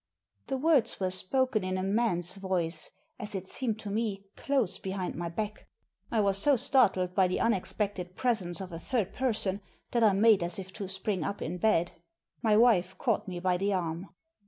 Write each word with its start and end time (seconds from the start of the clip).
The 0.47 0.57
words 0.57 0.99
were 0.99 1.11
spoken 1.11 1.63
in 1.63 1.77
a 1.77 1.83
man's 1.83 2.35
voice, 2.37 2.89
as 3.19 3.35
it 3.35 3.47
seemed 3.47 3.77
to 3.81 3.91
me, 3.91 4.25
close 4.35 4.79
behind 4.79 5.13
my 5.13 5.29
back. 5.29 5.67
I 6.09 6.21
was 6.21 6.39
so 6.39 6.55
startled 6.55 7.13
by 7.13 7.27
the 7.27 7.39
unexpected 7.39 8.15
presence 8.15 8.59
of 8.59 8.71
a 8.71 8.79
third 8.79 9.13
person 9.13 9.61
that 9.91 10.03
I 10.03 10.13
made 10.13 10.41
as 10.41 10.57
if 10.57 10.73
to 10.73 10.87
spring 10.87 11.23
up 11.23 11.39
in 11.39 11.59
bed. 11.59 11.91
My 12.41 12.57
wife 12.57 12.97
caught 12.97 13.27
me 13.27 13.39
by 13.39 13.57
the 13.57 13.73
arm. 13.73 14.09